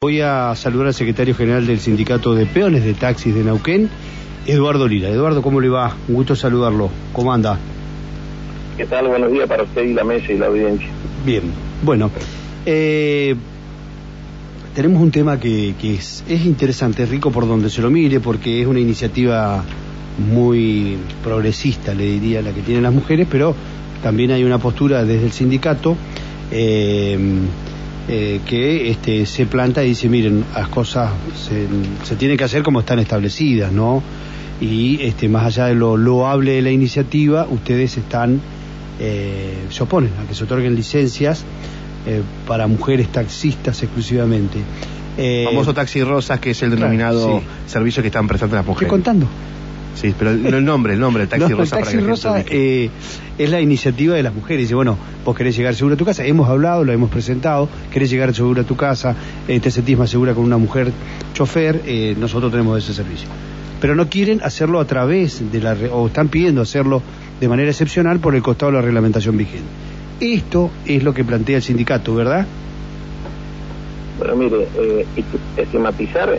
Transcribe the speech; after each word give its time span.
Voy 0.00 0.20
a 0.20 0.54
saludar 0.54 0.86
al 0.86 0.94
secretario 0.94 1.34
general 1.34 1.66
del 1.66 1.80
Sindicato 1.80 2.32
de 2.32 2.46
Peones 2.46 2.84
de 2.84 2.94
Taxis 2.94 3.34
de 3.34 3.42
Neuquén, 3.42 3.90
Eduardo 4.46 4.86
Lira. 4.86 5.08
Eduardo, 5.08 5.42
¿cómo 5.42 5.60
le 5.60 5.68
va? 5.68 5.96
Un 6.06 6.14
gusto 6.14 6.36
saludarlo. 6.36 6.88
¿Cómo 7.12 7.32
anda? 7.32 7.58
¿Qué 8.76 8.86
tal? 8.86 9.08
Buenos 9.08 9.32
días 9.32 9.48
para 9.48 9.64
usted 9.64 9.82
y 9.82 9.94
la 9.94 10.04
mesa 10.04 10.32
y 10.32 10.38
la 10.38 10.46
audiencia. 10.46 10.86
Bien, 11.26 11.42
bueno. 11.82 12.12
Eh, 12.64 13.34
tenemos 14.72 15.02
un 15.02 15.10
tema 15.10 15.40
que, 15.40 15.74
que 15.80 15.94
es, 15.94 16.22
es 16.28 16.46
interesante, 16.46 17.02
es 17.02 17.08
rico 17.08 17.32
por 17.32 17.48
donde 17.48 17.68
se 17.68 17.82
lo 17.82 17.90
mire, 17.90 18.20
porque 18.20 18.62
es 18.62 18.68
una 18.68 18.78
iniciativa 18.78 19.64
muy 20.32 20.96
progresista, 21.24 21.92
le 21.92 22.04
diría, 22.04 22.40
la 22.40 22.52
que 22.52 22.60
tienen 22.60 22.84
las 22.84 22.94
mujeres, 22.94 23.26
pero 23.28 23.52
también 24.00 24.30
hay 24.30 24.44
una 24.44 24.58
postura 24.58 25.02
desde 25.04 25.24
el 25.24 25.32
sindicato. 25.32 25.96
Eh, 26.52 27.18
eh, 28.08 28.40
que 28.46 28.90
este, 28.90 29.26
se 29.26 29.46
planta 29.46 29.84
y 29.84 29.88
dice, 29.88 30.08
miren, 30.08 30.44
las 30.54 30.68
cosas 30.68 31.10
se, 31.36 31.66
se 32.04 32.16
tienen 32.16 32.36
que 32.36 32.44
hacer 32.44 32.62
como 32.62 32.80
están 32.80 32.98
establecidas, 32.98 33.70
¿no? 33.70 34.02
Y 34.60 35.02
este, 35.02 35.28
más 35.28 35.44
allá 35.44 35.66
de 35.66 35.74
lo 35.74 35.96
loable 35.96 36.52
de 36.52 36.62
la 36.62 36.70
iniciativa, 36.70 37.46
ustedes 37.48 37.96
están, 37.96 38.40
eh, 38.98 39.66
se 39.70 39.82
oponen 39.82 40.12
a 40.22 40.26
que 40.26 40.34
se 40.34 40.44
otorguen 40.44 40.74
licencias 40.74 41.44
eh, 42.06 42.22
para 42.46 42.66
mujeres 42.66 43.08
taxistas 43.08 43.82
exclusivamente. 43.82 44.58
Eh, 45.16 45.44
famoso 45.44 45.74
taxi 45.74 46.02
rosas, 46.02 46.40
que 46.40 46.50
es 46.50 46.62
el 46.62 46.70
denominado 46.70 47.24
claro, 47.26 47.40
sí. 47.40 47.70
servicio 47.70 48.02
que 48.02 48.08
están 48.08 48.26
prestando 48.26 48.56
las 48.56 48.64
mujeres. 48.64 48.86
Estoy 48.86 48.96
contando. 48.96 49.26
Sí, 50.00 50.14
pero 50.16 50.30
el, 50.30 50.46
el 50.46 50.64
nombre, 50.64 50.94
el 50.94 51.00
nombre, 51.00 51.24
el 51.24 51.28
taxi 51.28 51.50
no, 51.50 51.56
rosa. 51.56 51.76
El 51.76 51.82
taxi 51.82 51.96
para 51.96 52.04
que 52.04 52.08
rosa 52.08 52.44
eh, 52.48 52.90
es 53.36 53.50
la 53.50 53.60
iniciativa 53.60 54.14
de 54.14 54.22
las 54.22 54.32
mujeres. 54.32 54.62
Dice, 54.62 54.76
bueno, 54.76 54.96
vos 55.24 55.36
querés 55.36 55.56
llegar 55.56 55.74
seguro 55.74 55.94
a 55.94 55.98
tu 55.98 56.04
casa. 56.04 56.24
Hemos 56.24 56.48
hablado, 56.48 56.84
lo 56.84 56.92
hemos 56.92 57.10
presentado. 57.10 57.68
Querés 57.92 58.08
llegar 58.08 58.32
seguro 58.32 58.60
a 58.60 58.64
tu 58.64 58.76
casa, 58.76 59.16
eh, 59.48 59.58
te 59.58 59.72
sentís 59.72 59.98
más 59.98 60.08
segura 60.08 60.34
con 60.34 60.44
una 60.44 60.56
mujer 60.56 60.92
chofer. 61.34 61.82
Eh, 61.84 62.14
nosotros 62.16 62.52
tenemos 62.52 62.78
ese 62.78 62.94
servicio. 62.94 63.28
Pero 63.80 63.96
no 63.96 64.08
quieren 64.08 64.40
hacerlo 64.42 64.78
a 64.78 64.84
través 64.84 65.50
de 65.50 65.60
la. 65.60 65.76
o 65.90 66.06
están 66.06 66.28
pidiendo 66.28 66.62
hacerlo 66.62 67.02
de 67.40 67.48
manera 67.48 67.70
excepcional 67.70 68.20
por 68.20 68.36
el 68.36 68.42
costado 68.42 68.70
de 68.70 68.78
la 68.78 68.82
reglamentación 68.82 69.36
vigente. 69.36 69.66
Esto 70.20 70.70
es 70.86 71.02
lo 71.02 71.12
que 71.12 71.24
plantea 71.24 71.56
el 71.56 71.62
sindicato, 71.62 72.14
¿verdad? 72.14 72.46
Bueno, 74.18 74.36
mire, 74.36 74.68
eh, 74.76 75.06
estigmatizar 75.56 76.38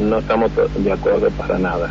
no 0.00 0.18
estamos 0.18 0.50
de 0.78 0.92
acuerdo 0.92 1.30
para 1.30 1.58
nada. 1.58 1.90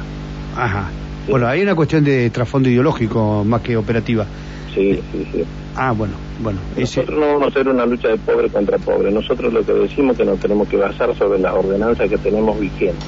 Ajá. 0.57 0.89
Bueno, 1.29 1.47
hay 1.47 1.61
una 1.61 1.75
cuestión 1.75 2.03
de 2.03 2.29
trasfondo 2.29 2.69
ideológico 2.69 3.43
más 3.45 3.61
que 3.61 3.77
operativa. 3.77 4.25
Sí, 4.73 4.99
sí, 5.11 5.27
sí. 5.31 5.43
Ah, 5.75 5.91
bueno, 5.91 6.13
bueno. 6.39 6.59
Nosotros 6.77 7.09
ese... 7.09 7.19
no 7.19 7.27
vamos 7.27 7.43
a 7.43 7.47
hacer 7.47 7.67
una 7.67 7.85
lucha 7.85 8.07
de 8.09 8.17
pobre 8.17 8.49
contra 8.49 8.77
pobre. 8.77 9.11
Nosotros 9.11 9.53
lo 9.53 9.65
que 9.65 9.73
decimos 9.73 10.13
es 10.13 10.17
que 10.19 10.25
nos 10.25 10.39
tenemos 10.39 10.67
que 10.67 10.77
basar 10.77 11.15
sobre 11.15 11.39
las 11.39 11.53
ordenanzas 11.53 12.09
que 12.09 12.17
tenemos 12.17 12.59
vigentes. 12.59 13.07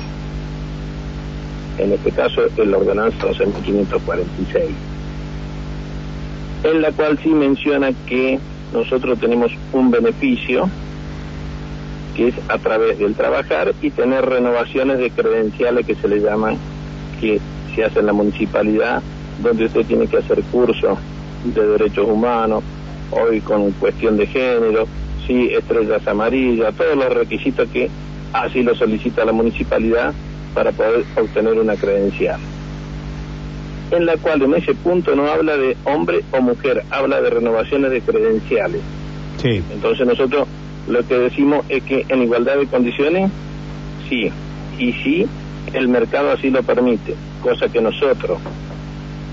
En 1.78 1.94
este 1.94 2.12
caso 2.12 2.46
es 2.46 2.68
la 2.68 2.78
ordenanza 2.78 3.18
12.546, 3.20 4.66
en 6.66 6.82
la 6.82 6.92
cual 6.92 7.18
sí 7.24 7.30
menciona 7.30 7.92
que 8.06 8.38
nosotros 8.74 9.18
tenemos 9.18 9.52
un 9.72 9.90
beneficio 9.90 10.70
que 12.18 12.28
es 12.28 12.36
a 12.50 12.58
través 12.58 13.00
del 13.00 13.16
trabajar 13.16 13.74
y 13.82 13.92
tener 13.92 14.26
renovaciones 14.26 15.00
de 15.00 15.10
credenciales 15.10 15.86
que 15.86 15.96
se 15.96 16.10
le 16.10 16.20
llaman 16.20 16.58
que 17.20 17.40
se 17.76 17.84
hace 17.84 18.00
en 18.00 18.06
la 18.08 18.14
municipalidad, 18.14 19.02
donde 19.42 19.66
usted 19.66 19.86
tiene 19.86 20.08
que 20.08 20.18
hacer 20.18 20.42
cursos 20.52 20.98
de 21.44 21.68
derechos 21.68 22.08
humanos, 22.08 22.64
hoy 23.12 23.42
con 23.42 23.72
cuestión 23.74 24.18
de 24.18 24.28
género, 24.28 24.88
sí, 25.26 25.50
estrellas 25.52 26.06
amarillas, 26.08 26.74
todos 26.76 26.96
los 26.96 27.14
requisitos 27.14 27.68
que 27.70 27.90
así 28.34 28.64
lo 28.64 28.76
solicita 28.76 29.26
la 29.26 29.32
municipalidad 29.32 30.14
para 30.54 30.72
poder 30.72 31.06
obtener 31.16 31.54
una 31.60 31.76
credencial. 31.76 32.40
En 33.92 34.06
la 34.06 34.18
cual 34.18 34.42
en 34.44 34.54
ese 34.54 34.76
punto 34.76 35.16
no 35.16 35.28
habla 35.28 35.58
de 35.58 35.76
hombre 35.86 36.22
o 36.32 36.42
mujer, 36.42 36.84
habla 36.92 37.22
de 37.22 37.30
renovaciones 37.30 37.92
de 37.92 38.02
credenciales. 38.02 38.82
Sí. 39.42 39.64
Entonces 39.72 40.06
nosotros 40.06 40.48
lo 40.88 41.08
que 41.08 41.18
decimos 41.18 41.66
es 41.70 41.84
que 41.84 42.06
en 42.08 42.24
igualdad 42.24 42.58
de 42.58 42.68
condiciones, 42.68 43.32
sí, 44.10 44.32
y 44.78 44.94
sí, 44.94 45.28
el 45.74 45.88
mercado 45.88 46.32
así 46.32 46.50
lo 46.50 46.64
permite, 46.64 47.16
cosa 47.42 47.70
que 47.70 47.82
nosotros, 47.82 48.40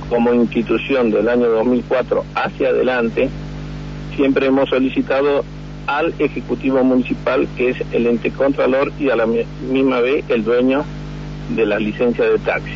como 0.09 0.33
institución 0.35 1.11
del 1.11 1.29
año 1.29 1.49
2004 1.49 2.25
hacia 2.35 2.69
adelante, 2.69 3.29
siempre 4.17 4.47
hemos 4.47 4.69
solicitado 4.69 5.45
al 5.87 6.15
Ejecutivo 6.19 6.83
Municipal, 6.83 7.47
que 7.57 7.71
es 7.71 7.77
el 7.93 8.07
ente 8.07 8.31
contralor 8.31 8.93
y 8.99 9.11
a 9.11 9.17
la 9.17 9.27
misma 9.27 10.01
vez 10.01 10.25
el 10.29 10.45
dueño 10.45 10.85
de 11.55 11.67
la 11.67 11.79
licencia 11.79 12.25
de 12.25 12.39
taxi. 12.39 12.75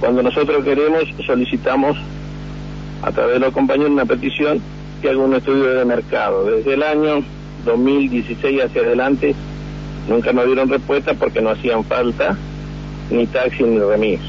Cuando 0.00 0.22
nosotros 0.22 0.64
queremos, 0.64 1.04
solicitamos 1.26 1.96
a 3.02 3.10
través 3.10 3.34
de 3.34 3.40
los 3.40 3.52
compañeros 3.52 3.90
una 3.90 4.04
petición 4.04 4.60
que 5.00 5.10
haga 5.10 5.18
un 5.18 5.34
estudio 5.34 5.74
de 5.74 5.84
mercado. 5.84 6.44
Desde 6.44 6.74
el 6.74 6.82
año 6.82 7.24
2016 7.64 8.64
hacia 8.64 8.82
adelante 8.82 9.34
nunca 10.08 10.32
nos 10.32 10.46
dieron 10.46 10.68
respuesta 10.68 11.14
porque 11.14 11.40
no 11.40 11.50
hacían 11.50 11.84
falta 11.84 12.36
ni 13.10 13.26
taxi 13.26 13.62
ni 13.62 13.78
remis. 13.78 14.20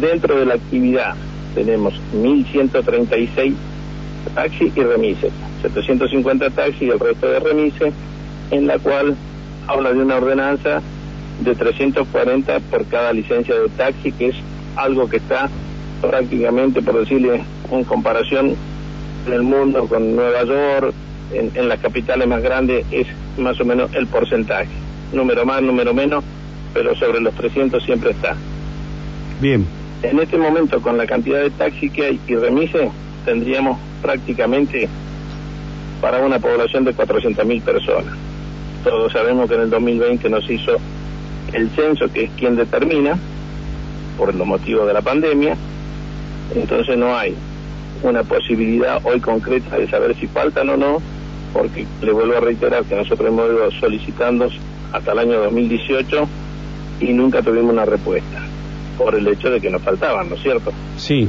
Dentro 0.00 0.38
de 0.38 0.46
la 0.46 0.54
actividad 0.54 1.14
tenemos 1.54 1.94
1.136 2.14 3.54
taxis 4.34 4.76
y 4.76 4.82
remises, 4.82 5.32
750 5.62 6.50
taxis 6.50 6.82
y 6.82 6.90
el 6.90 6.98
resto 6.98 7.28
de 7.28 7.40
remises, 7.40 7.94
en 8.50 8.66
la 8.66 8.78
cual 8.78 9.16
habla 9.66 9.92
de 9.92 10.00
una 10.00 10.16
ordenanza 10.16 10.82
de 11.40 11.54
340 11.54 12.60
por 12.60 12.84
cada 12.86 13.12
licencia 13.12 13.54
de 13.54 13.68
taxi, 13.70 14.12
que 14.12 14.28
es 14.28 14.36
algo 14.76 15.08
que 15.08 15.16
está 15.16 15.48
prácticamente, 16.00 16.82
por 16.82 16.98
decirle, 16.98 17.42
en 17.70 17.84
comparación 17.84 18.54
en 19.26 19.32
el 19.32 19.42
mundo 19.42 19.86
con 19.88 20.14
Nueva 20.14 20.44
York, 20.44 20.94
en, 21.32 21.50
en, 21.54 21.68
las 21.68 21.80
capitales 21.80 22.26
más 22.28 22.42
grandes 22.42 22.84
es 22.90 23.06
más 23.38 23.60
o 23.60 23.64
menos 23.64 23.92
el 23.94 24.06
porcentaje. 24.06 24.68
Número 25.12 25.44
más, 25.44 25.62
número 25.62 25.94
menos, 25.94 26.24
pero 26.72 26.94
sobre 26.96 27.20
los 27.20 27.34
300 27.34 27.82
siempre 27.82 28.10
está. 28.10 28.36
Bien. 29.40 29.66
En 30.02 30.18
este 30.18 30.36
momento, 30.36 30.80
con 30.80 30.96
la 30.96 31.06
cantidad 31.06 31.40
de 31.40 31.50
taxis 31.50 31.92
que 31.92 32.04
hay 32.04 32.20
y 32.26 32.34
remises, 32.34 32.90
tendríamos 33.24 33.78
prácticamente 34.02 34.88
para 36.00 36.24
una 36.24 36.38
población 36.38 36.84
de 36.84 36.94
400.000 36.94 37.62
personas. 37.62 38.14
Todos 38.84 39.12
sabemos 39.12 39.48
que 39.48 39.56
en 39.56 39.62
el 39.62 39.70
2020 39.70 40.28
nos 40.28 40.48
hizo 40.48 40.76
el 41.52 41.70
censo, 41.70 42.12
que 42.12 42.24
es 42.24 42.30
quien 42.36 42.56
determina, 42.56 43.18
por 44.16 44.34
los 44.34 44.46
motivos 44.46 44.86
de 44.86 44.92
la 44.92 45.02
pandemia, 45.02 45.56
entonces 46.54 46.96
no 46.96 47.16
hay 47.16 47.34
una 48.02 48.22
posibilidad 48.22 49.00
hoy 49.04 49.20
concreta 49.20 49.76
de 49.76 49.88
saber 49.88 50.14
si 50.16 50.26
faltan 50.26 50.68
o 50.70 50.76
no, 50.76 51.02
porque 51.56 51.86
le 52.02 52.12
vuelvo 52.12 52.36
a 52.36 52.40
reiterar 52.40 52.84
que 52.84 52.94
nosotros 52.94 53.28
hemos 53.28 53.46
ido 53.46 53.70
solicitando 53.80 54.48
hasta 54.92 55.12
el 55.12 55.18
año 55.18 55.40
2018 55.40 56.28
y 57.00 57.12
nunca 57.12 57.42
tuvimos 57.42 57.72
una 57.72 57.84
respuesta, 57.84 58.42
por 58.98 59.14
el 59.14 59.26
hecho 59.26 59.50
de 59.50 59.60
que 59.60 59.70
nos 59.70 59.82
faltaban, 59.82 60.28
¿no 60.28 60.34
es 60.34 60.42
cierto? 60.42 60.72
Sí. 60.96 61.28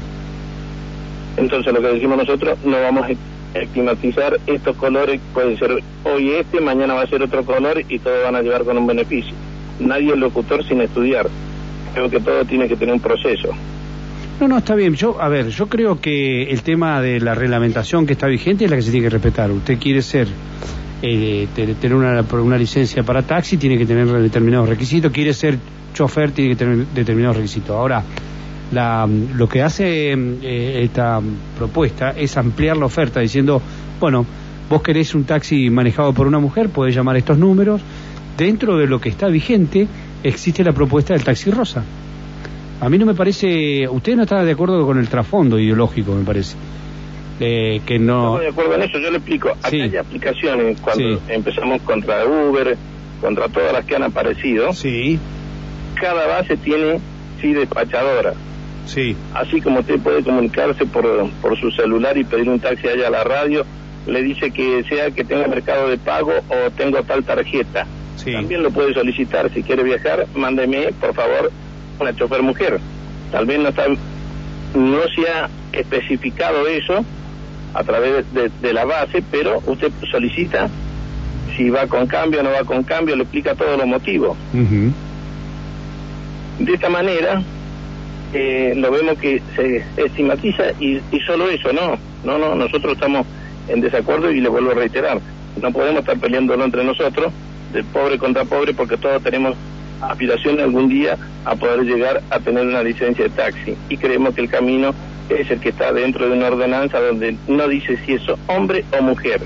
Entonces 1.37 1.73
lo 1.73 1.81
que 1.81 1.87
decimos 1.87 2.17
nosotros, 2.17 2.57
no 2.65 2.81
vamos 2.81 3.07
a 3.07 3.59
estigmatizar 3.59 4.37
estos 4.47 4.75
colores, 4.75 5.21
puede 5.33 5.57
ser 5.57 5.81
hoy 6.03 6.31
este, 6.31 6.59
mañana 6.59 6.93
va 6.93 7.03
a 7.03 7.07
ser 7.07 7.23
otro 7.23 7.43
color 7.43 7.81
y 7.87 7.99
todos 7.99 8.23
van 8.23 8.35
a 8.35 8.41
llevar 8.41 8.63
con 8.63 8.77
un 8.77 8.87
beneficio. 8.87 9.33
Nadie 9.79 10.11
es 10.11 10.17
locutor 10.17 10.65
sin 10.65 10.81
estudiar. 10.81 11.27
Creo 11.93 12.09
que 12.09 12.19
todo 12.19 12.43
tiene 12.45 12.67
que 12.67 12.75
tener 12.75 12.93
un 12.93 12.99
proceso. 12.99 13.49
No, 14.39 14.47
no, 14.47 14.59
está 14.59 14.75
bien. 14.75 14.93
Yo, 14.93 15.19
a 15.19 15.29
ver, 15.29 15.49
yo 15.49 15.67
creo 15.67 15.99
que 15.99 16.43
el 16.43 16.61
tema 16.61 17.01
de 17.01 17.19
la 17.19 17.33
reglamentación 17.33 18.05
que 18.05 18.13
está 18.13 18.27
vigente 18.27 18.65
es 18.65 18.69
la 18.69 18.77
que 18.77 18.83
se 18.83 18.91
tiene 18.91 19.05
que 19.05 19.09
respetar. 19.09 19.49
Usted 19.49 19.79
quiere 19.79 20.03
ser, 20.03 20.27
eh, 21.01 21.47
tener 21.55 21.95
una, 21.95 22.21
una 22.21 22.57
licencia 22.57 23.01
para 23.01 23.23
taxi, 23.23 23.57
tiene 23.57 23.79
que 23.79 23.87
tener 23.87 24.07
determinados 24.07 24.69
requisitos. 24.69 25.11
Quiere 25.11 25.33
ser 25.33 25.57
chofer, 25.91 26.31
tiene 26.31 26.51
que 26.51 26.55
tener 26.55 26.85
determinados 26.93 27.37
requisitos. 27.37 27.71
Ahora, 27.71 28.03
la, 28.71 29.07
lo 29.07 29.49
que 29.49 29.63
hace 29.63 30.13
eh, 30.13 30.83
esta 30.83 31.19
propuesta 31.57 32.11
es 32.11 32.37
ampliar 32.37 32.77
la 32.77 32.85
oferta 32.85 33.19
diciendo, 33.19 33.59
bueno, 33.99 34.23
vos 34.69 34.83
querés 34.83 35.15
un 35.15 35.23
taxi 35.23 35.71
manejado 35.71 36.13
por 36.13 36.27
una 36.27 36.37
mujer, 36.37 36.69
podés 36.69 36.93
llamar 36.93 37.17
estos 37.17 37.39
números. 37.39 37.81
Dentro 38.37 38.77
de 38.77 38.85
lo 38.85 39.01
que 39.01 39.09
está 39.09 39.29
vigente 39.29 39.87
existe 40.21 40.63
la 40.63 40.73
propuesta 40.73 41.15
del 41.15 41.23
taxi 41.23 41.49
rosa. 41.49 41.83
A 42.79 42.89
mí 42.89 42.97
no 42.97 43.05
me 43.05 43.15
parece, 43.15 43.87
usted 43.87 44.15
no 44.15 44.23
está 44.23 44.43
de 44.43 44.51
acuerdo 44.51 44.85
con 44.85 44.99
el 44.99 45.09
trasfondo 45.09 45.57
ideológico, 45.57 46.13
me 46.13 46.23
parece. 46.23 46.55
Eh, 47.39 47.81
que 47.85 47.97
no... 47.97 48.35
Estoy 48.35 48.45
de 48.45 48.51
acuerdo 48.51 48.75
en 48.75 48.81
eso, 48.83 48.99
yo 48.99 49.09
le 49.09 49.17
explico. 49.17 49.49
Acá 49.49 49.69
sí. 49.69 49.81
hay 49.81 49.95
aplicaciones, 49.95 50.79
cuando 50.81 51.17
sí. 51.17 51.23
empezamos 51.29 51.81
contra 51.81 52.25
Uber, 52.25 52.77
contra 53.21 53.47
todas 53.47 53.73
las 53.73 53.85
que 53.85 53.95
han 53.95 54.03
aparecido, 54.03 54.73
sí. 54.73 55.19
cada 55.99 56.27
base 56.27 56.57
tiene, 56.57 56.99
sí, 57.41 57.53
despachadora. 57.53 58.33
Sí. 58.85 59.15
Así 59.33 59.59
como 59.59 59.79
usted 59.79 59.99
puede 59.99 60.23
comunicarse 60.23 60.85
por, 60.85 61.29
por 61.41 61.59
su 61.59 61.71
celular 61.71 62.17
y 62.17 62.23
pedir 62.23 62.49
un 62.49 62.59
taxi 62.59 62.87
allá 62.87 63.07
a 63.07 63.11
la 63.11 63.23
radio, 63.23 63.65
le 64.05 64.23
dice 64.23 64.51
que 64.51 64.83
sea 64.83 65.11
que 65.11 65.23
tenga 65.23 65.47
mercado 65.47 65.89
de 65.89 65.97
pago 65.97 66.31
o 66.49 66.71
tengo 66.71 67.01
tal 67.03 67.23
tarjeta. 67.23 67.85
También 68.23 68.63
lo 68.63 68.71
puede 68.71 68.93
solicitar. 68.93 69.49
Si 69.53 69.63
quiere 69.63 69.83
viajar, 69.83 70.27
mándeme, 70.35 70.91
por 70.99 71.13
favor, 71.13 71.51
una 71.99 72.15
chofer 72.15 72.41
mujer. 72.41 72.79
Tal 73.31 73.45
vez 73.45 73.59
no, 73.59 73.69
está, 73.69 73.87
no 73.87 75.01
se 75.15 75.29
ha 75.29 75.49
especificado 75.73 76.67
eso 76.67 77.03
a 77.73 77.83
través 77.83 78.25
de, 78.33 78.73
la 78.73 78.85
base, 78.85 79.23
pero 79.29 79.61
usted 79.65 79.91
solicita 80.09 80.69
si 81.55 81.69
va 81.69 81.87
con 81.87 82.07
cambio 82.07 82.39
o 82.39 82.43
no 82.43 82.51
va 82.51 82.63
con 82.63 82.83
cambio, 82.83 83.15
le 83.15 83.23
explica 83.23 83.55
todos 83.55 83.77
los 83.77 83.87
motivos. 83.87 84.37
De 86.59 86.73
esta 86.73 86.89
manera, 86.89 87.41
eh, 88.33 88.73
lo 88.75 88.91
vemos 88.91 89.17
que 89.17 89.41
se 89.55 89.83
estigmatiza 89.95 90.71
y, 90.79 90.99
y 91.11 91.19
solo 91.25 91.49
eso, 91.49 91.71
no, 91.73 91.97
no, 92.23 92.37
no, 92.37 92.55
nosotros 92.55 92.93
estamos 92.93 93.25
en 93.67 93.81
desacuerdo 93.81 94.31
y 94.31 94.41
le 94.41 94.49
vuelvo 94.49 94.71
a 94.71 94.75
reiterar, 94.75 95.19
no 95.61 95.71
podemos 95.71 96.01
estar 96.01 96.17
peleándolo 96.19 96.63
entre 96.63 96.83
nosotros, 96.83 97.31
de 97.73 97.83
pobre 97.83 98.17
contra 98.17 98.45
pobre, 98.45 98.73
porque 98.73 98.97
todos 98.97 99.21
tenemos 99.21 99.55
aspiración 100.01 100.59
algún 100.59 100.89
día 100.89 101.17
a 101.45 101.55
poder 101.55 101.81
llegar 101.83 102.21
a 102.29 102.39
tener 102.39 102.65
una 102.65 102.83
licencia 102.83 103.25
de 103.25 103.29
taxi. 103.31 103.75
Y 103.89 103.97
creemos 103.97 104.35
que 104.35 104.41
el 104.41 104.49
camino 104.49 104.93
es 105.29 105.49
el 105.51 105.59
que 105.59 105.69
está 105.69 105.91
dentro 105.91 106.27
de 106.27 106.33
una 106.33 106.47
ordenanza 106.47 106.99
donde 106.99 107.35
no 107.47 107.67
dice 107.67 107.97
si 108.05 108.13
es 108.13 108.21
hombre 108.47 108.85
o 108.97 109.01
mujer, 109.01 109.41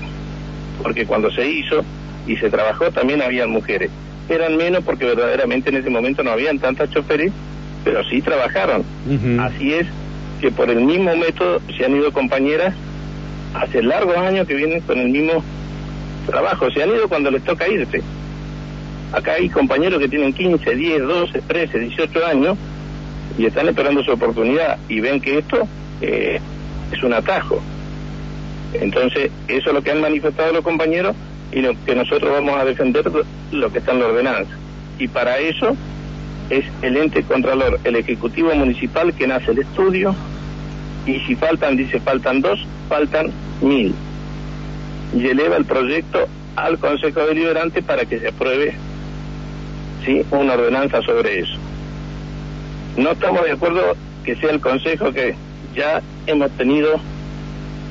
porque 0.82 1.06
cuando 1.06 1.30
se 1.30 1.48
hizo 1.48 1.84
y 2.26 2.36
se 2.36 2.50
trabajó 2.50 2.90
también 2.90 3.22
habían 3.22 3.50
mujeres, 3.50 3.90
eran 4.28 4.56
menos 4.56 4.84
porque 4.84 5.06
verdaderamente 5.06 5.70
en 5.70 5.76
ese 5.76 5.90
momento 5.90 6.22
no 6.22 6.30
habían 6.30 6.58
tantas 6.58 6.90
choferes, 6.90 7.32
pero 7.84 8.04
sí 8.04 8.22
trabajaron. 8.22 8.84
Así 9.40 9.74
es 9.74 9.86
que 10.40 10.50
por 10.50 10.70
el 10.70 10.80
mismo 10.80 11.14
método 11.16 11.60
se 11.76 11.84
han 11.84 11.96
ido 11.96 12.12
compañeras. 12.12 12.74
Hace 13.54 13.82
largos 13.82 14.16
años 14.16 14.46
que 14.46 14.54
vienen 14.54 14.80
con 14.80 14.98
el 14.98 15.08
mismo 15.08 15.44
trabajo, 16.26 16.70
se 16.70 16.82
han 16.82 16.90
ido 16.90 17.08
cuando 17.08 17.30
les 17.30 17.42
toca 17.42 17.68
irse. 17.68 18.02
Acá 19.12 19.32
hay 19.32 19.48
compañeros 19.48 20.00
que 20.00 20.08
tienen 20.08 20.32
15, 20.32 20.74
10, 20.74 21.02
12, 21.02 21.42
13, 21.42 21.78
18 21.78 22.26
años 22.26 22.58
y 23.38 23.46
están 23.46 23.68
esperando 23.68 24.02
su 24.02 24.10
oportunidad 24.10 24.78
y 24.88 25.00
ven 25.00 25.20
que 25.20 25.38
esto 25.38 25.68
eh, 26.00 26.40
es 26.90 27.02
un 27.02 27.12
atajo. 27.12 27.60
Entonces, 28.72 29.30
eso 29.48 29.68
es 29.68 29.74
lo 29.74 29.82
que 29.82 29.90
han 29.90 30.00
manifestado 30.00 30.52
los 30.52 30.64
compañeros 30.64 31.14
y 31.52 31.60
lo 31.60 31.72
que 31.84 31.94
nosotros 31.94 32.32
vamos 32.32 32.58
a 32.58 32.64
defender 32.64 33.04
lo 33.52 33.72
que 33.72 33.78
está 33.78 33.92
en 33.92 34.00
la 34.00 34.06
ordenanza. 34.06 34.52
Y 34.98 35.08
para 35.08 35.38
eso 35.38 35.76
es 36.48 36.64
el 36.80 36.96
ente 36.96 37.22
contralor, 37.22 37.80
el 37.84 37.96
Ejecutivo 37.96 38.54
Municipal, 38.54 39.12
que 39.14 39.26
nace 39.26 39.50
el 39.50 39.58
estudio 39.58 40.14
y 41.06 41.18
si 41.20 41.34
faltan, 41.34 41.76
dice 41.76 42.00
faltan 42.00 42.40
dos, 42.40 42.64
faltan 42.88 43.30
mil. 43.60 43.94
Y 45.14 45.26
eleva 45.26 45.56
el 45.56 45.66
proyecto 45.66 46.26
al 46.56 46.78
Consejo 46.78 47.20
Deliberante 47.26 47.82
para 47.82 48.06
que 48.06 48.18
se 48.18 48.28
apruebe 48.28 48.74
¿sí? 50.04 50.24
una 50.30 50.54
ordenanza 50.54 51.02
sobre 51.02 51.40
eso. 51.40 51.54
No 52.96 53.12
estamos 53.12 53.44
de 53.44 53.52
acuerdo 53.52 53.96
que 54.24 54.36
sea 54.36 54.50
el 54.50 54.60
Consejo 54.60 55.12
que 55.12 55.34
ya 55.74 56.02
hemos 56.26 56.50
tenido 56.52 57.00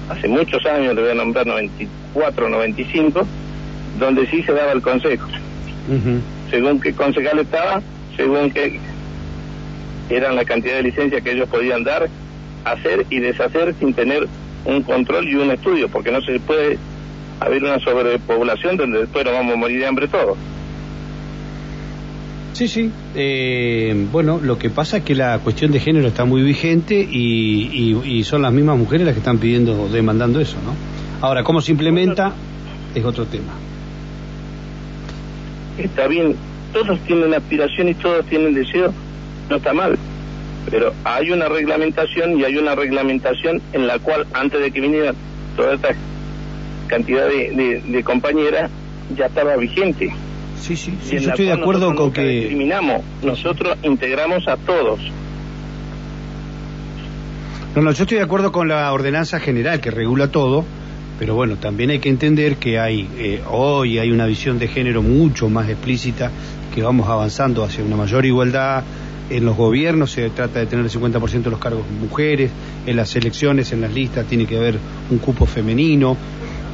hace 0.09 0.27
muchos 0.27 0.65
años, 0.65 0.95
le 0.95 1.01
voy 1.01 1.11
a 1.11 1.15
nombrar 1.15 1.47
94, 1.47 2.49
95, 2.49 3.25
donde 3.99 4.27
sí 4.27 4.43
se 4.43 4.53
daba 4.53 4.71
el 4.71 4.81
Consejo. 4.81 5.27
Según 6.49 6.79
qué 6.79 6.93
concejal 6.93 7.39
estaba, 7.39 7.81
según 8.15 8.51
qué 8.51 8.79
eran 10.09 10.35
la 10.35 10.45
cantidad 10.45 10.75
de 10.75 10.83
licencias 10.83 11.23
que 11.23 11.31
ellos 11.31 11.49
podían 11.49 11.83
dar, 11.83 12.07
hacer 12.65 13.05
y 13.09 13.19
deshacer 13.19 13.73
sin 13.79 13.93
tener 13.93 14.27
un 14.65 14.83
control 14.83 15.27
y 15.27 15.35
un 15.35 15.51
estudio, 15.51 15.89
porque 15.89 16.11
no 16.11 16.21
se 16.21 16.39
puede 16.39 16.77
haber 17.39 17.63
una 17.63 17.79
sobrepoblación 17.79 18.77
donde 18.77 18.99
después 18.99 19.25
nos 19.25 19.33
vamos 19.33 19.53
a 19.53 19.57
morir 19.57 19.79
de 19.79 19.87
hambre 19.87 20.07
todos. 20.07 20.37
Sí, 22.53 22.67
sí. 22.67 22.91
Eh, 23.15 24.07
bueno, 24.11 24.39
lo 24.41 24.57
que 24.57 24.69
pasa 24.69 24.97
es 24.97 25.03
que 25.03 25.15
la 25.15 25.39
cuestión 25.39 25.71
de 25.71 25.79
género 25.79 26.07
está 26.07 26.25
muy 26.25 26.41
vigente 26.43 26.95
y, 26.95 28.23
son 28.23 28.41
las 28.43 28.53
mismas 28.53 28.77
mujeres 28.77 29.05
las 29.05 29.13
que 29.15 29.19
están 29.19 29.39
pidiendo, 29.39 29.89
demandando 29.89 30.39
eso, 30.39 30.57
¿no? 30.63 30.75
Ahora, 31.25 31.43
cómo 31.43 31.61
se 31.61 31.71
implementa 31.71 32.33
es 32.93 33.03
otro 33.03 33.25
tema. 33.25 33.53
Está 35.77 36.07
bien, 36.07 36.35
todos 36.73 36.99
tienen 37.01 37.33
aspiración 37.33 37.89
y 37.89 37.93
todos 37.95 38.25
tienen 38.25 38.53
deseo, 38.53 38.93
no 39.49 39.55
está 39.55 39.73
mal. 39.73 39.97
Pero 40.69 40.93
hay 41.03 41.31
una 41.31 41.47
reglamentación 41.49 42.39
y 42.39 42.43
hay 42.43 42.57
una 42.57 42.75
reglamentación 42.75 43.61
en 43.73 43.87
la 43.87 43.97
cual 43.99 44.27
antes 44.33 44.61
de 44.61 44.71
que 44.71 44.81
viniera 44.81 45.13
toda 45.55 45.73
esta 45.73 45.89
cantidad 46.87 47.27
de 47.27 48.03
compañeras 48.03 48.69
ya 49.15 49.25
estaba 49.25 49.55
vigente. 49.57 50.13
Sí, 50.61 50.75
sí, 50.75 50.93
yo 51.09 51.31
estoy 51.31 51.45
de 51.45 51.53
acuerdo 51.53 51.93
con 51.95 52.11
que... 52.11 52.21
Discriminamos, 52.21 53.01
nosotros 53.23 53.77
integramos 53.81 54.47
a 54.47 54.57
todos. 54.57 54.99
No, 57.75 57.81
no, 57.81 57.91
yo 57.91 58.03
estoy 58.03 58.17
de 58.17 58.23
acuerdo 58.23 58.51
con 58.51 58.67
la 58.67 58.91
ordenanza 58.93 59.39
general 59.39 59.81
que 59.81 59.89
regula 59.89 60.27
todo, 60.27 60.63
pero 61.17 61.33
bueno, 61.35 61.55
también 61.55 61.89
hay 61.89 61.99
que 61.99 62.09
entender 62.09 62.57
que 62.57 62.79
hay 62.79 63.07
eh, 63.17 63.41
hoy 63.49 63.97
hay 63.97 64.11
una 64.11 64.25
visión 64.27 64.59
de 64.59 64.67
género 64.67 65.01
mucho 65.01 65.49
más 65.49 65.67
explícita, 65.67 66.29
que 66.75 66.83
vamos 66.83 67.09
avanzando 67.09 67.63
hacia 67.63 67.83
una 67.83 67.95
mayor 67.95 68.25
igualdad. 68.25 68.83
En 69.29 69.45
los 69.45 69.55
gobiernos 69.55 70.11
se 70.11 70.29
trata 70.29 70.59
de 70.59 70.65
tener 70.65 70.85
el 70.85 70.91
50% 70.91 71.43
de 71.43 71.49
los 71.49 71.59
cargos 71.59 71.85
mujeres, 71.89 72.51
en 72.85 72.95
las 72.97 73.15
elecciones, 73.15 73.71
en 73.71 73.81
las 73.81 73.93
listas, 73.93 74.25
tiene 74.25 74.45
que 74.45 74.57
haber 74.57 74.77
un 75.09 75.17
cupo 75.17 75.45
femenino, 75.45 76.17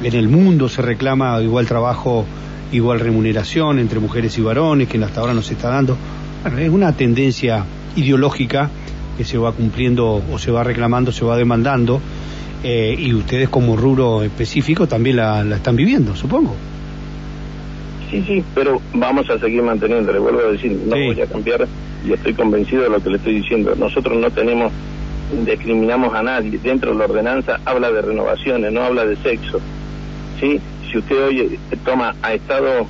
en 0.02 0.14
el 0.14 0.28
mundo 0.28 0.68
se 0.68 0.82
reclama 0.82 1.40
igual 1.40 1.66
trabajo 1.66 2.26
igual 2.72 3.00
remuneración 3.00 3.78
entre 3.78 4.00
mujeres 4.00 4.36
y 4.38 4.42
varones, 4.42 4.88
que 4.88 5.02
hasta 5.02 5.20
ahora 5.20 5.34
no 5.34 5.42
se 5.42 5.54
está 5.54 5.70
dando. 5.70 5.96
Bueno, 6.42 6.58
es 6.58 6.70
una 6.70 6.92
tendencia 6.92 7.64
ideológica 7.96 8.70
que 9.16 9.24
se 9.24 9.38
va 9.38 9.52
cumpliendo 9.52 10.22
o 10.32 10.38
se 10.38 10.50
va 10.50 10.62
reclamando, 10.62 11.10
se 11.10 11.24
va 11.24 11.36
demandando, 11.36 12.00
eh, 12.62 12.94
y 12.98 13.12
ustedes 13.14 13.48
como 13.48 13.76
rubro 13.76 14.22
específico 14.22 14.86
también 14.86 15.16
la, 15.16 15.42
están 15.54 15.76
viviendo, 15.76 16.14
supongo. 16.14 16.54
Sí, 18.10 18.22
sí, 18.26 18.44
pero 18.54 18.80
vamos 18.94 19.28
a 19.28 19.38
seguir 19.38 19.62
manteniendo, 19.62 20.12
le 20.12 20.18
vuelvo 20.18 20.40
a 20.40 20.52
decir, 20.52 20.72
no 20.86 20.96
voy 20.96 21.20
a 21.20 21.26
cambiar 21.26 21.68
y 22.06 22.12
estoy 22.12 22.32
convencido 22.34 22.84
de 22.84 22.90
lo 22.90 23.02
que 23.02 23.10
le 23.10 23.16
estoy 23.16 23.34
diciendo. 23.34 23.74
Nosotros 23.76 24.16
no 24.18 24.30
tenemos, 24.30 24.72
discriminamos 25.44 26.14
a 26.14 26.22
nadie. 26.22 26.58
Dentro 26.58 26.92
de 26.92 26.98
la 26.98 27.04
ordenanza 27.04 27.60
habla 27.64 27.90
de 27.90 28.02
renovaciones, 28.02 28.72
no 28.72 28.82
habla 28.82 29.04
de 29.04 29.16
sexo. 29.16 29.60
¿Sí? 30.40 30.60
Si 30.90 30.98
usted 30.98 31.22
hoy 31.22 31.58
toma 31.84 32.14
a 32.22 32.34
Estado, 32.34 32.86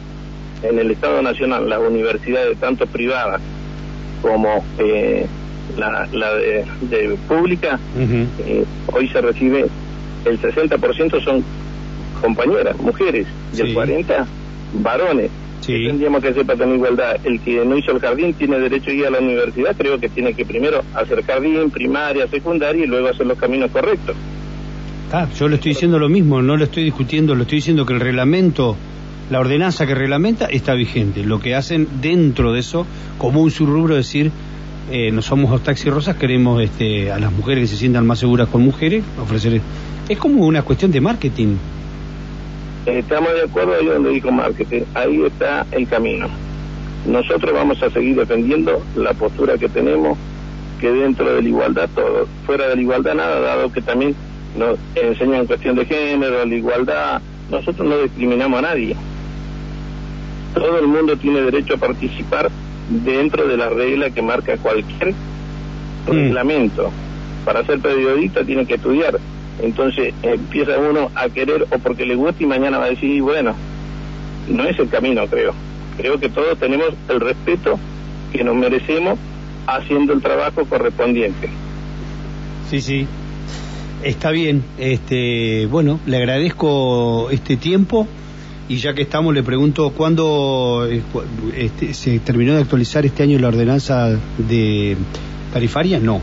en 0.62 0.78
el 0.78 0.90
Estado 0.90 1.22
Nacional, 1.22 1.68
las 1.68 1.80
universidades, 1.80 2.58
tanto 2.58 2.86
privadas 2.86 3.40
como 4.22 4.64
eh, 4.78 5.26
la, 5.76 6.06
de, 6.06 7.16
pública, 7.28 7.78
eh, 7.98 8.64
hoy 8.92 9.08
se 9.08 9.20
recibe 9.20 9.66
el 10.24 10.40
60% 10.40 11.22
son 11.22 11.44
compañeras, 12.20 12.76
mujeres, 12.78 13.26
y 13.56 13.60
el 13.60 13.74
40% 13.74 14.26
varones. 14.74 15.30
Tendríamos 15.64 16.22
que 16.22 16.32
para 16.44 16.58
tener 16.58 16.76
igualdad. 16.76 17.16
El 17.24 17.40
que 17.40 17.62
no 17.64 17.76
hizo 17.76 17.92
el 17.92 18.00
jardín 18.00 18.32
tiene 18.34 18.58
derecho 18.58 18.90
a 18.90 18.94
ir 18.94 19.06
a 19.06 19.10
la 19.10 19.18
universidad, 19.18 19.76
creo 19.76 19.98
que 19.98 20.08
tiene 20.08 20.32
que 20.32 20.46
primero 20.46 20.82
hacer 20.94 21.22
jardín, 21.24 21.70
primaria, 21.70 22.26
secundaria 22.28 22.84
y 22.84 22.86
luego 22.86 23.08
hacer 23.08 23.26
los 23.26 23.38
caminos 23.38 23.70
correctos. 23.70 24.16
Ah, 25.10 25.26
yo 25.38 25.48
le 25.48 25.54
estoy 25.54 25.70
diciendo 25.70 25.98
lo 25.98 26.10
mismo, 26.10 26.42
no 26.42 26.58
lo 26.58 26.64
estoy 26.64 26.84
discutiendo, 26.84 27.34
le 27.34 27.42
estoy 27.42 27.58
diciendo 27.58 27.86
que 27.86 27.94
el 27.94 28.00
reglamento, 28.00 28.76
la 29.30 29.40
ordenanza 29.40 29.86
que 29.86 29.94
reglamenta 29.94 30.44
está 30.44 30.74
vigente. 30.74 31.24
Lo 31.24 31.40
que 31.40 31.54
hacen 31.54 31.88
dentro 32.02 32.52
de 32.52 32.60
eso, 32.60 32.84
como 33.16 33.40
un 33.40 33.50
subrubro, 33.50 33.94
decir, 33.94 34.30
eh, 34.90 35.10
no 35.10 35.22
somos 35.22 35.62
taxi 35.62 35.88
rosas, 35.88 36.16
queremos 36.16 36.62
este, 36.62 37.10
a 37.10 37.18
las 37.18 37.32
mujeres 37.32 37.62
que 37.62 37.66
se 37.68 37.76
sientan 37.76 38.06
más 38.06 38.18
seguras 38.18 38.48
con 38.48 38.62
mujeres, 38.62 39.02
ofrecer. 39.18 39.62
Es 40.10 40.18
como 40.18 40.44
una 40.44 40.60
cuestión 40.60 40.90
de 40.90 41.00
marketing. 41.00 41.56
Estamos 42.84 43.32
de 43.32 43.44
acuerdo 43.44 43.76
ahí 43.80 43.86
donde 43.86 44.10
dijo 44.10 44.30
marketing, 44.30 44.82
ahí 44.92 45.22
está 45.24 45.64
el 45.72 45.88
camino. 45.88 46.28
Nosotros 47.06 47.54
vamos 47.54 47.82
a 47.82 47.88
seguir 47.88 48.14
defendiendo 48.14 48.84
la 48.94 49.14
postura 49.14 49.56
que 49.56 49.70
tenemos, 49.70 50.18
que 50.78 50.90
dentro 50.90 51.34
de 51.34 51.40
la 51.40 51.48
igualdad 51.48 51.88
todo, 51.94 52.28
fuera 52.44 52.68
de 52.68 52.76
la 52.76 52.82
igualdad 52.82 53.14
nada, 53.14 53.40
dado 53.40 53.72
que 53.72 53.80
también 53.80 54.14
nos 54.56 54.78
enseñan 54.94 55.46
cuestión 55.46 55.76
de 55.76 55.84
género, 55.84 56.44
la 56.44 56.54
igualdad. 56.54 57.20
Nosotros 57.50 57.88
no 57.88 57.98
discriminamos 57.98 58.58
a 58.58 58.62
nadie. 58.62 58.96
Todo 60.54 60.78
el 60.78 60.86
mundo 60.86 61.16
tiene 61.16 61.42
derecho 61.42 61.74
a 61.74 61.78
participar 61.78 62.50
dentro 63.04 63.46
de 63.46 63.56
la 63.56 63.68
regla 63.68 64.10
que 64.10 64.22
marca 64.22 64.56
cualquier 64.56 65.12
mm. 65.12 66.10
reglamento. 66.10 66.90
Para 67.44 67.64
ser 67.64 67.80
periodista 67.80 68.44
tiene 68.44 68.66
que 68.66 68.74
estudiar. 68.74 69.18
Entonces 69.62 70.14
empieza 70.22 70.78
uno 70.78 71.10
a 71.14 71.28
querer 71.28 71.66
o 71.70 71.78
porque 71.78 72.06
le 72.06 72.14
gusta 72.14 72.42
y 72.42 72.46
mañana 72.46 72.78
va 72.78 72.86
a 72.86 72.90
decir, 72.90 73.22
bueno, 73.22 73.54
no 74.48 74.64
es 74.64 74.78
el 74.78 74.88
camino, 74.88 75.26
creo. 75.26 75.52
Creo 75.96 76.18
que 76.18 76.28
todos 76.28 76.58
tenemos 76.58 76.90
el 77.08 77.20
respeto 77.20 77.78
que 78.32 78.44
nos 78.44 78.54
merecemos 78.54 79.18
haciendo 79.66 80.12
el 80.12 80.22
trabajo 80.22 80.64
correspondiente. 80.64 81.48
Sí, 82.70 82.80
sí, 82.80 83.06
Está 84.04 84.30
bien, 84.30 84.62
este, 84.78 85.66
bueno, 85.66 85.98
le 86.06 86.18
agradezco 86.18 87.30
este 87.30 87.56
tiempo 87.56 88.06
y 88.68 88.76
ya 88.76 88.94
que 88.94 89.02
estamos 89.02 89.34
le 89.34 89.42
pregunto 89.42 89.90
cuándo 89.90 90.86
eh, 90.88 91.02
este, 91.56 91.94
se 91.94 92.18
terminó 92.20 92.54
de 92.54 92.60
actualizar 92.60 93.04
este 93.04 93.24
año 93.24 93.38
la 93.40 93.48
ordenanza 93.48 94.16
de 94.38 94.96
tarifaria, 95.52 95.98
no, 95.98 96.20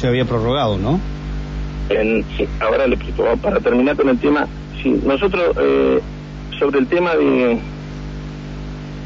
se 0.00 0.08
había 0.08 0.24
prorrogado, 0.24 0.78
¿no? 0.78 0.98
En- 1.90 2.24
sí, 2.36 2.44
ahora 2.60 2.86
le 2.88 2.94
explico. 2.96 3.24
Para 3.40 3.60
terminar 3.60 3.94
con 3.94 4.08
el 4.08 4.18
tema, 4.18 4.48
sí, 4.82 4.98
nosotros 5.06 5.54
eh, 5.60 6.00
sobre 6.58 6.80
el 6.80 6.86
tema 6.86 7.14
de 7.14 7.58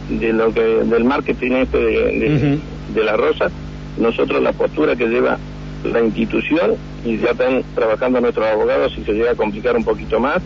de 0.08 0.32
lo 0.32 0.54
que 0.54 0.62
del 0.62 1.04
marketing 1.04 1.50
este 1.52 1.76
de, 1.78 1.90
de, 2.18 2.58
de 2.94 3.04
la 3.04 3.14
rosa, 3.14 3.50
nosotros 3.98 4.42
la 4.42 4.52
postura 4.54 4.96
que 4.96 5.06
lleva 5.06 5.36
la 5.84 6.00
institución 6.00 6.72
y 7.04 7.18
ya 7.18 7.30
están 7.30 7.62
trabajando 7.74 8.20
nuestros 8.20 8.46
abogados 8.46 8.92
y 8.96 9.04
se 9.04 9.12
llega 9.12 9.32
a 9.32 9.34
complicar 9.34 9.76
un 9.76 9.84
poquito 9.84 10.18
más 10.18 10.42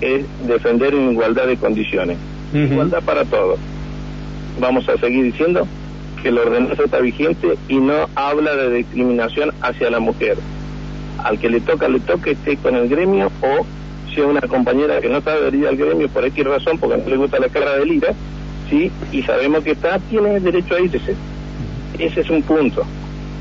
es 0.00 0.24
defender 0.46 0.94
en 0.94 1.12
igualdad 1.12 1.46
de 1.46 1.56
condiciones, 1.56 2.18
igualdad 2.52 3.02
para 3.02 3.24
todos. 3.24 3.58
Vamos 4.60 4.88
a 4.88 4.98
seguir 4.98 5.24
diciendo 5.24 5.66
que 6.22 6.32
la 6.32 6.42
ordenanza 6.42 6.82
está 6.84 6.98
vigente 6.98 7.54
y 7.68 7.76
no 7.76 8.08
habla 8.14 8.54
de 8.56 8.78
discriminación 8.78 9.52
hacia 9.60 9.90
la 9.90 10.00
mujer 10.00 10.36
al 11.22 11.38
que 11.38 11.48
le 11.48 11.60
toca, 11.60 11.88
le 11.88 12.00
toca 12.00 12.30
esté 12.30 12.56
con 12.56 12.74
el 12.74 12.88
gremio 12.88 13.30
o 13.40 13.64
si 14.12 14.20
es 14.20 14.26
una 14.26 14.40
compañera 14.42 15.00
que 15.00 15.08
no 15.08 15.18
está 15.18 15.32
adherida 15.32 15.70
al 15.70 15.76
gremio 15.76 16.08
por 16.08 16.24
X 16.24 16.44
razón, 16.44 16.78
porque 16.78 16.98
no 16.98 17.08
le 17.08 17.16
gusta 17.16 17.38
la 17.38 17.48
cara 17.48 17.76
de 17.76 17.86
Lira, 17.86 18.12
¿sí? 18.68 18.90
y 19.10 19.22
sabemos 19.22 19.64
que 19.64 19.70
está, 19.70 19.98
tiene 20.10 20.38
derecho 20.40 20.74
a 20.74 20.80
irse. 20.80 21.14
Ese 21.98 22.20
es 22.20 22.30
un 22.30 22.42
punto. 22.42 22.84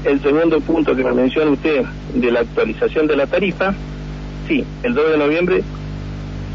El 0.03 0.22
segundo 0.22 0.60
punto 0.62 0.96
que 0.96 1.03
me 1.03 1.12
menciona 1.12 1.51
usted 1.51 1.84
de 2.15 2.31
la 2.31 2.39
actualización 2.39 3.08
de 3.08 3.15
la 3.15 3.27
tarifa, 3.27 3.74
sí, 4.48 4.63
el 4.84 4.93
2 4.93 5.12
de 5.12 5.17
noviembre 5.17 5.63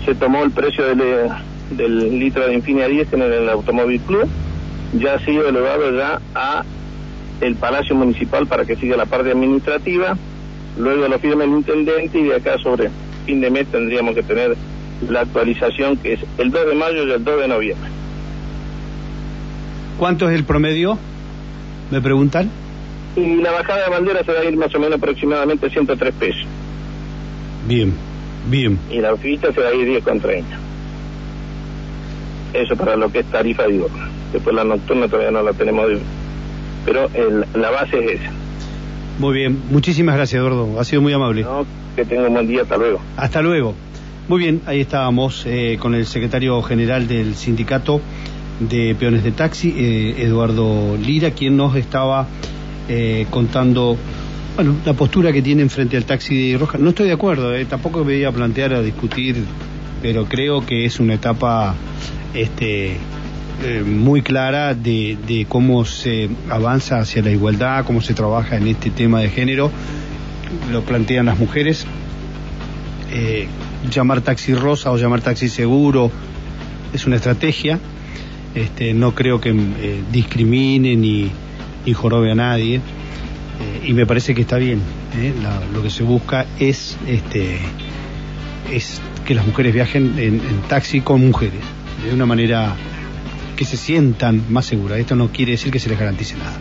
se 0.04 0.14
tomó 0.14 0.42
el 0.42 0.50
precio 0.50 0.84
del, 0.84 1.00
eh, 1.00 1.88
litro 1.88 2.46
de 2.46 2.54
Infinia 2.54 2.88
10 2.88 3.12
en 3.12 3.22
el, 3.22 3.32
en 3.32 3.42
el 3.44 3.48
Automóvil 3.50 4.00
Club, 4.00 4.28
ya 4.98 5.14
ha 5.14 5.18
sido 5.20 5.48
elevado 5.48 5.92
ya 5.96 6.20
a 6.34 6.64
el 7.40 7.54
Palacio 7.54 7.94
Municipal 7.94 8.46
para 8.46 8.64
que 8.64 8.76
siga 8.76 8.96
la 8.96 9.06
parte 9.06 9.30
administrativa, 9.30 10.16
luego 10.78 11.06
lo 11.06 11.18
firma 11.18 11.44
el 11.44 11.50
intendente 11.50 12.18
y 12.18 12.24
de 12.24 12.36
acá 12.36 12.58
sobre 12.58 12.90
fin 13.26 13.40
de 13.40 13.50
mes 13.50 13.66
tendríamos 13.68 14.14
que 14.14 14.22
tener 14.22 14.56
la 15.08 15.20
actualización 15.20 15.96
que 15.98 16.14
es 16.14 16.20
el 16.38 16.50
2 16.50 16.66
de 16.66 16.74
mayo 16.74 17.06
y 17.06 17.12
el 17.12 17.22
2 17.22 17.40
de 17.40 17.48
noviembre. 17.48 17.90
¿Cuánto 19.98 20.28
es 20.28 20.36
el 20.36 20.44
promedio? 20.44 20.98
Me 21.90 22.00
preguntan. 22.00 22.50
Y 23.16 23.36
la 23.36 23.50
bajada 23.52 23.84
de 23.84 23.90
bandera 23.90 24.22
se 24.24 24.32
va 24.32 24.40
a 24.40 24.44
ir 24.44 24.56
más 24.56 24.74
o 24.74 24.78
menos 24.78 24.98
aproximadamente 24.98 25.70
103 25.70 26.14
pesos. 26.14 26.44
Bien, 27.66 27.92
bien. 28.48 28.78
Y 28.90 29.00
la 29.00 29.12
orquesta 29.12 29.52
se 29.52 29.60
va 29.60 29.68
a 29.70 29.74
ir 29.74 29.86
10 29.86 30.04
con 30.04 30.20
30. 30.20 30.56
Eso 32.52 32.76
para 32.76 32.96
lo 32.96 33.10
que 33.10 33.20
es 33.20 33.26
tarifa 33.26 33.66
diurna. 33.66 34.08
Después 34.32 34.54
la 34.54 34.64
nocturna 34.64 35.08
todavía 35.08 35.30
no 35.30 35.42
la 35.42 35.52
tenemos. 35.52 35.86
Pero 36.84 37.08
el- 37.14 37.44
la 37.60 37.70
base 37.70 37.98
es 38.04 38.20
esa. 38.20 38.30
Muy 39.18 39.34
bien, 39.34 39.58
muchísimas 39.70 40.14
gracias, 40.16 40.38
Eduardo. 40.38 40.78
Ha 40.78 40.84
sido 40.84 41.02
muy 41.02 41.12
amable. 41.12 41.42
¿no? 41.42 41.66
Que 41.96 42.04
tenga 42.04 42.28
un 42.28 42.34
buen 42.34 42.46
día. 42.46 42.62
Hasta 42.62 42.76
luego. 42.76 43.00
Hasta 43.16 43.42
luego. 43.42 43.74
Muy 44.28 44.40
bien, 44.40 44.60
ahí 44.66 44.80
estábamos 44.80 45.44
eh, 45.46 45.78
con 45.80 45.94
el 45.94 46.04
secretario 46.06 46.60
general 46.62 47.06
del 47.08 47.34
sindicato 47.34 48.00
de 48.60 48.94
peones 48.98 49.22
de 49.22 49.32
taxi, 49.32 49.72
eh, 49.76 50.14
Eduardo 50.24 50.96
Lira, 50.96 51.30
quien 51.30 51.56
nos 51.56 51.76
estaba 51.76 52.26
eh, 52.88 53.26
contando, 53.30 53.96
bueno, 54.54 54.76
la 54.84 54.92
postura 54.94 55.32
que 55.32 55.42
tienen 55.42 55.70
frente 55.70 55.96
al 55.96 56.04
taxi 56.04 56.52
de 56.52 56.58
Roja. 56.58 56.78
No 56.78 56.90
estoy 56.90 57.06
de 57.06 57.12
acuerdo, 57.12 57.54
eh, 57.54 57.64
tampoco 57.64 57.98
me 58.00 58.14
voy 58.14 58.24
a 58.24 58.32
plantear 58.32 58.74
a 58.74 58.82
discutir, 58.82 59.36
pero 60.02 60.26
creo 60.26 60.64
que 60.64 60.84
es 60.84 61.00
una 61.00 61.14
etapa 61.14 61.74
este, 62.34 62.96
eh, 63.64 63.82
muy 63.86 64.20
clara 64.20 64.74
de, 64.74 65.16
de 65.26 65.46
cómo 65.48 65.84
se 65.84 66.28
avanza 66.50 66.98
hacia 66.98 67.22
la 67.22 67.30
igualdad, 67.30 67.84
cómo 67.86 68.02
se 68.02 68.12
trabaja 68.12 68.56
en 68.56 68.68
este 68.68 68.90
tema 68.90 69.20
de 69.20 69.30
género. 69.30 69.70
Lo 70.70 70.82
plantean 70.82 71.26
las 71.26 71.38
mujeres, 71.38 71.86
eh, 73.12 73.48
llamar 73.90 74.20
taxi 74.20 74.54
rosa 74.54 74.90
o 74.90 74.96
llamar 74.98 75.20
taxi 75.20 75.48
seguro 75.48 76.10
es 76.92 77.06
una 77.06 77.16
estrategia. 77.16 77.78
Este, 78.54 78.94
no 78.94 79.14
creo 79.14 79.40
que 79.40 79.50
eh, 79.50 80.02
discrimine 80.12 80.96
ni, 80.96 81.30
ni 81.86 81.92
jorobe 81.94 82.32
a 82.32 82.34
nadie. 82.34 82.76
Eh, 82.76 83.86
y 83.86 83.92
me 83.94 84.04
parece 84.04 84.34
que 84.34 84.42
está 84.42 84.56
bien. 84.58 84.80
¿eh? 85.16 85.32
La- 85.42 85.62
lo 85.72 85.82
que 85.82 85.88
se 85.90 86.02
busca 86.02 86.44
es, 86.58 86.96
este, 87.06 87.58
es 88.70 89.00
que 89.24 89.34
las 89.34 89.46
mujeres 89.46 89.72
viajen 89.72 90.18
en, 90.18 90.34
en 90.34 90.60
taxi 90.68 91.00
con 91.00 91.24
mujeres, 91.26 91.60
de 92.04 92.12
una 92.12 92.26
manera 92.26 92.74
que 93.56 93.64
se 93.64 93.76
sientan 93.78 94.42
más 94.50 94.66
seguras. 94.66 94.98
Esto 94.98 95.16
no 95.16 95.28
quiere 95.28 95.52
decir 95.52 95.72
que 95.72 95.78
se 95.78 95.88
les 95.88 95.98
garantice 95.98 96.36
nada. 96.36 96.58